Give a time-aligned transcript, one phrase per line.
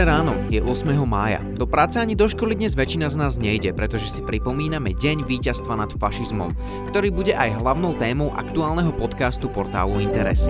[0.00, 0.96] Dobré ráno, je 8.
[1.04, 1.44] mája.
[1.60, 5.76] Do práce ani do školy dnes väčšina z nás nejde, pretože si pripomíname Deň víťazstva
[5.76, 6.56] nad fašizmom,
[6.88, 10.48] ktorý bude aj hlavnou témou aktuálneho podcastu portálu Interes.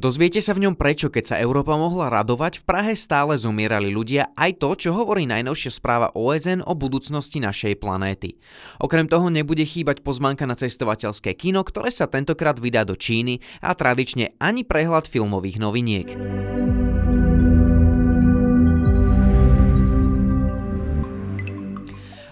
[0.00, 4.32] Dozviete sa v ňom prečo, keď sa Európa mohla radovať, v Prahe stále zomierali ľudia,
[4.32, 8.40] aj to, čo hovorí najnovšia správa OSN o budúcnosti našej planéty.
[8.80, 13.76] Okrem toho nebude chýbať pozvánka na cestovateľské kino, ktoré sa tentokrát vydá do Číny a
[13.76, 16.08] tradične ani prehľad filmových noviniek.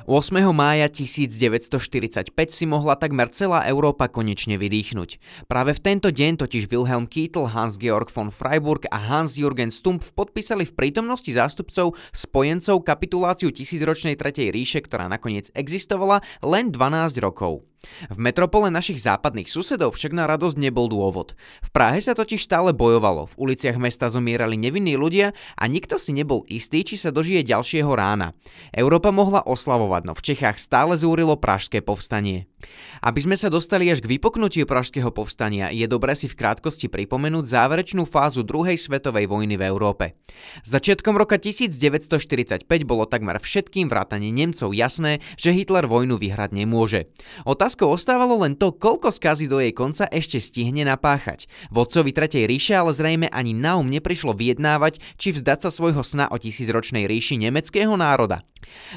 [0.08, 0.40] 8.
[0.56, 5.20] mája 1945 si mohla takmer celá Európa konečne vydýchnuť.
[5.52, 10.72] Práve v tento deň totiž Wilhelm Kietl, Hans-Georg von Freiburg a Hans-Jürgen Stumpf podpísali v
[10.72, 17.68] prítomnosti zástupcov spojencov kapituláciu tisícročnej Tretej ríše, ktorá nakoniec existovala len 12 rokov.
[18.10, 21.38] V metropole našich západných susedov však na radosť nebol dôvod.
[21.62, 26.10] V Prahe sa totiž stále bojovalo, v uliciach mesta zomierali nevinní ľudia a nikto si
[26.10, 28.34] nebol istý, či sa dožije ďalšieho rána.
[28.74, 32.50] Európa mohla oslavovať, no v Čechách stále zúrilo pražské povstanie.
[32.98, 37.46] Aby sme sa dostali až k vypoknutiu pražského povstania, je dobré si v krátkosti pripomenúť
[37.46, 40.18] záverečnú fázu druhej svetovej vojny v Európe.
[40.66, 47.10] Začiatkom roka 1945 bolo takmer všetkým vrátane Nemcov jasné, že Hitler vojnu vyhrať nemôže.
[47.46, 51.46] Otázkou ostávalo len to, koľko skazí do jej konca ešte stihne napáchať.
[51.70, 56.26] Vodcovi Tretej ríše ale zrejme ani na um neprišlo vyjednávať, či vzdať sa svojho sna
[56.28, 58.42] o tisícročnej ríši nemeckého národa.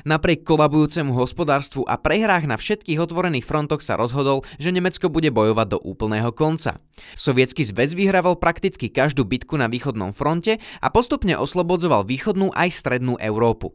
[0.08, 5.68] Napriek kolabujúcemu hospodárstvu a prehrách na všetkých otvorených frontoch sa rozhodol, že Nemecko bude bojovať
[5.76, 6.80] do úplného konca.
[7.16, 13.18] Sovietský zväz vyhrával prakticky každú bitku na východnom fronte a postupne oslobodzoval východnú aj strednú
[13.18, 13.74] Európu.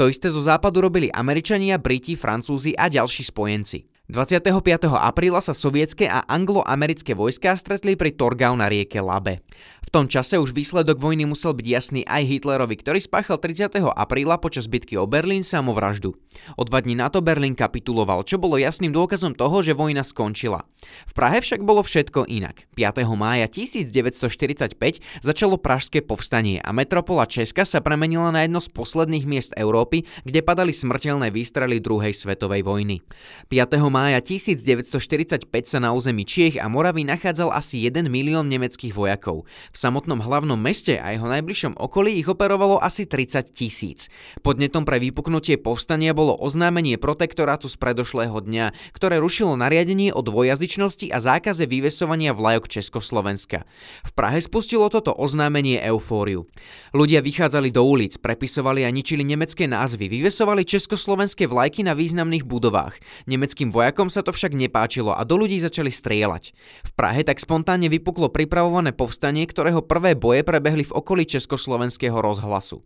[0.00, 3.92] To isté zo západu robili Američania, Briti, Francúzi a ďalší spojenci.
[4.12, 4.92] 25.
[4.92, 9.40] apríla sa sovietské a anglo-americké vojská stretli pri Torgau na rieke Labe.
[9.82, 13.82] V tom čase už výsledok vojny musel byť jasný aj Hitlerovi, ktorý spáchal 30.
[13.82, 16.14] apríla počas bitky o Berlín samovraždu.
[16.54, 20.62] O dva dní na to Berlín kapituloval, čo bolo jasným dôkazom toho, že vojna skončila.
[21.10, 22.70] V Prahe však bolo všetko inak.
[22.78, 23.02] 5.
[23.18, 24.78] mája 1945
[25.18, 30.46] začalo pražské povstanie a metropola Česka sa premenila na jedno z posledných miest Európy, kde
[30.46, 33.02] padali smrteľné výstrely druhej svetovej vojny.
[33.50, 33.82] 5.
[33.90, 39.48] mája mája 1945 sa na území Čiech a Moravy nachádzal asi 1 milión nemeckých vojakov.
[39.72, 44.12] V samotnom hlavnom meste a jeho najbližšom okolí ich operovalo asi 30 tisíc.
[44.44, 51.08] Podnetom pre vypuknutie povstania bolo oznámenie protektorátu z predošlého dňa, ktoré rušilo nariadenie o dvojazyčnosti
[51.08, 53.64] a zákaze vyvesovania vlajok Československa.
[54.04, 56.44] V Prahe spustilo toto oznámenie eufóriu.
[56.92, 63.00] Ľudia vychádzali do ulic, prepisovali a ničili nemecké názvy, vyvesovali československé vlajky na významných budovách.
[63.24, 66.52] Nemeckým vojakom sa to však nepáčilo a do ľudí začali strieľať.
[66.84, 72.82] V Prahe tak spontánne vypuklo pripravované povstanie, ktorého prvé boje prebehli v okolí Československého rozhlasu.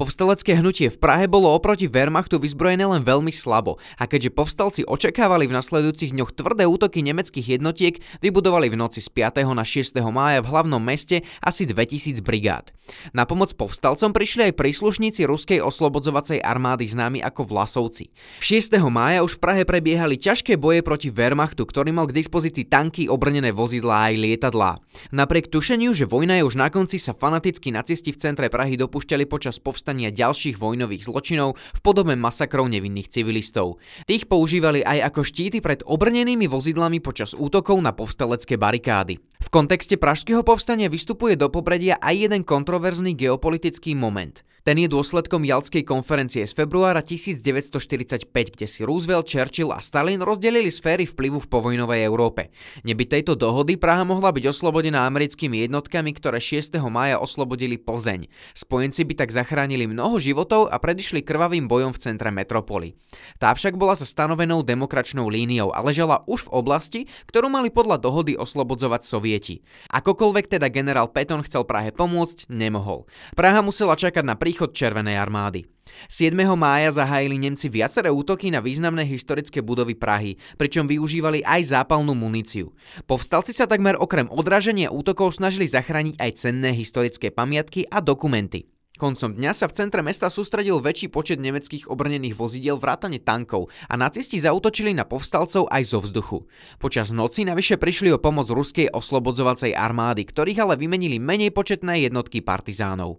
[0.00, 5.44] Povstalecké hnutie v Prahe bolo oproti Wehrmachtu vyzbrojené len veľmi slabo a keďže povstalci očakávali
[5.44, 9.44] v nasledujúcich dňoch tvrdé útoky nemeckých jednotiek, vybudovali v noci z 5.
[9.52, 10.00] na 6.
[10.08, 12.72] mája v hlavnom meste asi 2000 brigád.
[13.12, 18.08] Na pomoc povstalcom prišli aj príslušníci ruskej oslobodzovacej armády známi ako Vlasovci.
[18.40, 18.80] 6.
[18.88, 23.52] mája už v Prahe prebiehali ťažké boje proti Wehrmachtu, ktorý mal k dispozícii tanky, obrnené
[23.52, 24.80] vozidlá aj lietadlá.
[25.12, 29.26] Napriek tušeniu, že vojna je už na konci, sa fanatickí nacisti v centre Prahy dopúšťali
[29.26, 33.82] počas povstania ďalších vojnových zločinov v podobe masakrov nevinných civilistov.
[34.06, 39.18] Tých používali aj ako štíty pred obrnenými vozidlami počas útokov na povstalecké barikády.
[39.18, 45.44] V kontexte pražského povstania vystupuje do popredia aj jeden kontroverzný geopolitický moment– ten je dôsledkom
[45.44, 51.50] Jalskej konferencie z februára 1945, kde si Roosevelt, Churchill a Stalin rozdelili sféry vplyvu v
[51.52, 52.48] povojnovej Európe.
[52.80, 56.80] Neby tejto dohody Praha mohla byť oslobodená americkými jednotkami, ktoré 6.
[56.88, 58.24] mája oslobodili Plzeň.
[58.56, 62.96] Spojenci by tak zachránili mnoho životov a predišli krvavým bojom v centre metropoly.
[63.36, 68.00] Tá však bola sa stanovenou demokračnou líniou a ležala už v oblasti, ktorú mali podľa
[68.00, 69.60] dohody oslobodzovať sovieti.
[69.92, 73.04] Akokoľvek teda generál Patton chcel Prahe pomôcť, nemohol.
[73.36, 75.66] Praha musela čakať na príchod príchod Červenej armády.
[76.06, 76.30] 7.
[76.54, 82.70] mája zahájili Nemci viaceré útoky na významné historické budovy Prahy, pričom využívali aj zápalnú muníciu.
[83.02, 88.70] Povstalci sa takmer okrem odraženia útokov snažili zachrániť aj cenné historické pamiatky a dokumenty.
[88.94, 93.98] Koncom dňa sa v centre mesta sústredil väčší počet nemeckých obrnených vozidiel vrátane tankov a
[93.98, 96.46] nacisti zautočili na povstalcov aj zo vzduchu.
[96.78, 102.38] Počas noci navyše prišli o pomoc ruskej oslobodzovacej armády, ktorých ale vymenili menej početné jednotky
[102.38, 103.18] partizánov.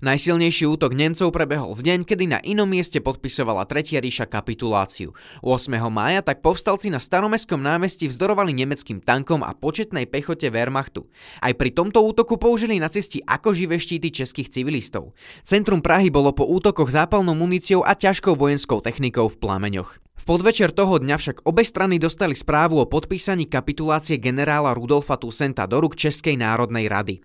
[0.00, 5.12] Najsilnejší útok Nemcov prebehol v deň, kedy na inom mieste podpisovala Tretia ríša kapituláciu.
[5.44, 5.76] 8.
[5.92, 11.04] mája tak povstalci na staromestskom námestí vzdorovali nemeckým tankom a početnej pechote Wehrmachtu.
[11.44, 14.99] Aj pri tomto útoku použili nacisti ako živé štíty českých civilistov.
[15.46, 19.90] Centrum Prahy bolo po útokoch zápalnou muníciou a ťažkou vojenskou technikou v plameňoch.
[20.20, 25.64] V podvečer toho dňa však obe strany dostali správu o podpísaní kapitulácie generála Rudolfa Tusenta
[25.64, 27.24] do rúk Českej národnej rady.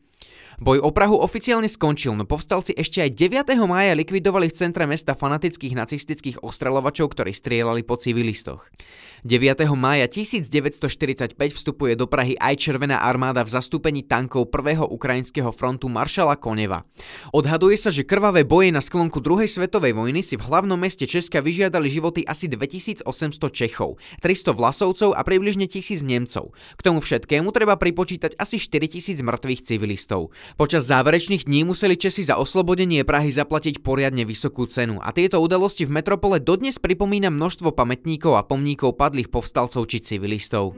[0.56, 3.60] Boj o Prahu oficiálne skončil, no povstalci ešte aj 9.
[3.68, 8.64] mája likvidovali v centre mesta fanatických nacistických ostreľovačov, ktorí strieľali po civilistoch.
[9.28, 9.68] 9.
[9.76, 14.86] mája 1945 vstupuje do Prahy aj Červená armáda v zastúpení tankov 1.
[14.88, 16.88] ukrajinského frontu maršala Koneva.
[17.36, 21.44] Odhaduje sa, že krvavé boje na sklonku druhej svetovej vojny si v hlavnom meste Česka
[21.44, 23.04] vyžiadali životy asi 2800
[23.52, 26.56] Čechov, 300 Vlasovcov a približne 1000 Nemcov.
[26.78, 30.32] K tomu všetkému treba pripočítať asi 4000 mŕtvych civilistov.
[30.54, 35.90] Počas záverečných dní museli Česi za oslobodenie Prahy zaplatiť poriadne vysokú cenu a tieto udalosti
[35.90, 40.78] v metropole dodnes pripomína množstvo pamätníkov a pomníkov padlých povstalcov či civilistov.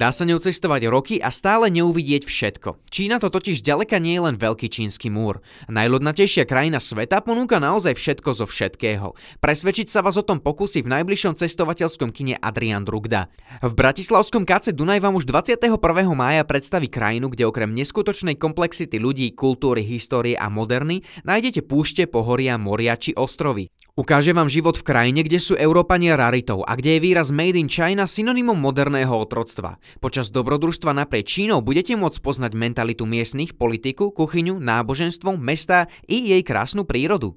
[0.00, 2.88] Dá sa ňou cestovať roky a stále neuvidieť všetko.
[2.88, 5.44] Čína to totiž ďaleka nie je len veľký čínsky múr.
[5.68, 9.12] Najľudnatejšia krajina sveta ponúka naozaj všetko zo všetkého.
[9.44, 13.28] Presvedčiť sa vás o tom pokusí v najbližšom cestovateľskom kine Adrian Drugda.
[13.60, 15.68] V bratislavskom káce Dunaj vám už 21.
[16.16, 22.56] mája predstaví krajinu, kde okrem neskutočnej komplexity ľudí, kultúry, histórie a moderny nájdete púšte, pohoria,
[22.56, 23.68] moria či ostrovy.
[24.00, 27.68] Ukáže vám život v krajine, kde sú Európania raritou a kde je výraz Made in
[27.68, 29.76] China synonymom moderného otroctva.
[30.00, 36.40] Počas dobrodružstva naprieč Čínou budete môcť poznať mentalitu miestnych, politiku, kuchyňu, náboženstvo, mesta i jej
[36.40, 37.36] krásnu prírodu.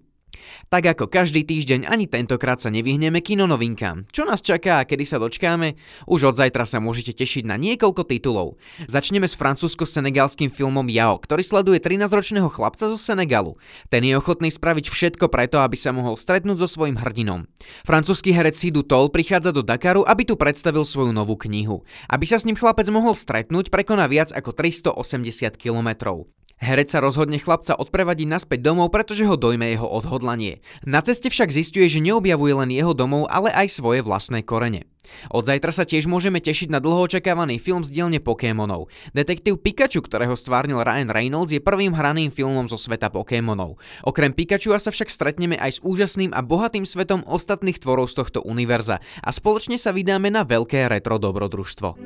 [0.74, 4.10] Tak ako každý týždeň, ani tentokrát sa nevyhneme kino novinkám.
[4.10, 5.78] Čo nás čaká a kedy sa dočkáme?
[6.10, 8.58] Už od zajtra sa môžete tešiť na niekoľko titulov.
[8.90, 13.56] Začneme s francúzsko-senegalským filmom Yao, ktorý sleduje 13-ročného chlapca zo Senegalu.
[13.94, 17.46] Ten je ochotný spraviť všetko preto, aby sa mohol stretnúť so svojím hrdinom.
[17.86, 21.86] Francúzsky herec Sidu Tol prichádza do Dakaru, aby tu predstavil svoju novú knihu.
[22.10, 26.28] Aby sa s ním chlapec mohol stretnúť, prekoná viac ako 380 kilometrov.
[26.64, 30.64] Herec sa rozhodne chlapca odprevadiť naspäť domov, pretože ho dojme jeho odhodlanie.
[30.88, 34.88] Na ceste však zistuje, že neobjavuje len jeho domov, ale aj svoje vlastné korene.
[35.28, 38.88] Od zajtra sa tiež môžeme tešiť na dlho očakávaný film z dielne Pokémonov.
[39.12, 43.76] Detektív Pikachu, ktorého stvárnil Ryan Reynolds, je prvým hraným filmom zo sveta Pokémonov.
[44.08, 48.40] Okrem Pikachu sa však stretneme aj s úžasným a bohatým svetom ostatných tvorov z tohto
[48.48, 52.00] univerza a spoločne sa vydáme na veľké retro dobrodružstvo.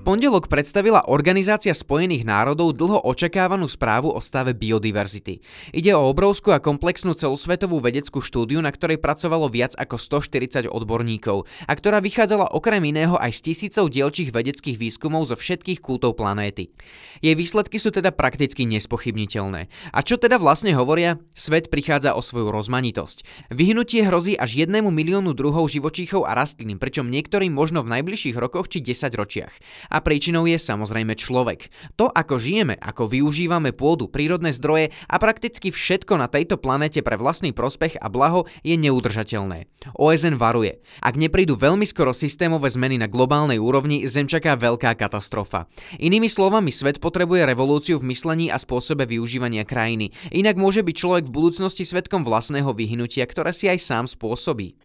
[0.00, 5.44] Pondelok predstavila Organizácia spojených národov dlho očakávanú správu o stave biodiverzity.
[5.76, 11.44] Ide o obrovskú a komplexnú celosvetovú vedeckú štúdiu, na ktorej pracovalo viac ako 140 odborníkov
[11.68, 16.72] a ktorá vychádzala okrem iného aj z tisícov dielčích vedeckých výskumov zo všetkých kútov planéty.
[17.20, 19.68] Jej výsledky sú teda prakticky nespochybniteľné.
[19.92, 21.20] A čo teda vlastne hovoria?
[21.36, 23.52] Svet prichádza o svoju rozmanitosť.
[23.52, 28.72] Vyhnutie hrozí až jednému miliónu druhov živočíchov a rastlín, pričom niektorým možno v najbližších rokoch
[28.72, 29.52] či 10 ročiach.
[29.90, 31.68] A príčinou je samozrejme človek.
[31.98, 37.18] To, ako žijeme, ako využívame pôdu, prírodné zdroje a prakticky všetko na tejto planete pre
[37.18, 39.66] vlastný prospech a blaho je neudržateľné.
[39.98, 40.78] OSN varuje.
[41.02, 45.66] Ak neprídu veľmi skoro systémové zmeny na globálnej úrovni, Zem čaká veľká katastrofa.
[45.98, 50.14] Inými slovami, svet potrebuje revolúciu v myslení a spôsobe využívania krajiny.
[50.30, 54.78] Inak môže byť človek v budúcnosti svetkom vlastného vyhnutia, ktoré si aj sám spôsobí.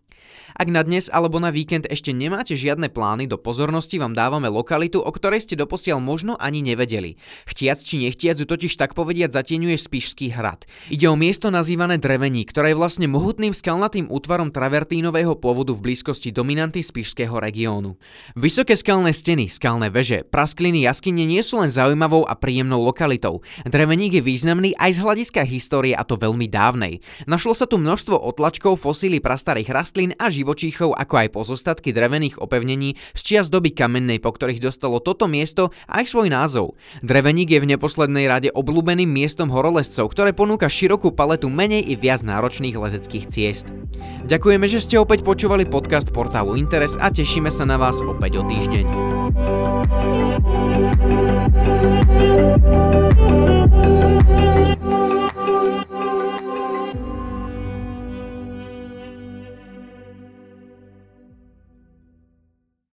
[0.53, 5.01] Ak na dnes alebo na víkend ešte nemáte žiadne plány, do pozornosti vám dávame lokalitu,
[5.01, 7.17] o ktorej ste doposiaľ možno ani nevedeli.
[7.49, 10.69] Chtiac či nechtiac ju totiž tak povediať zatieňuje Spišský hrad.
[10.93, 16.29] Ide o miesto nazývané Drevení, ktoré je vlastne mohutným skalnatým útvarom travertínového pôvodu v blízkosti
[16.29, 17.97] dominanty Spišského regiónu.
[18.37, 23.41] Vysoké skalné steny, skalné veže, praskliny jaskyne nie sú len zaujímavou a príjemnou lokalitou.
[23.63, 26.99] Dreveník je významný aj z hľadiska histórie a to veľmi dávnej.
[27.25, 32.99] Našlo sa tu množstvo otlačkov, fosíly prastarých rastlín a živočíchov, ako aj pozostatky drevených opevnení
[33.15, 36.75] z čias doby kamennej, po ktorých dostalo toto miesto aj svoj názov.
[36.99, 42.19] Dreveník je v neposlednej rade obľúbeným miestom horolezcov, ktoré ponúka širokú paletu menej i viac
[42.27, 43.71] náročných lezeckých ciest.
[44.27, 48.43] Ďakujeme, že ste opäť počúvali podcast portálu Interes a tešíme sa na vás opäť o
[48.43, 48.85] týždeň.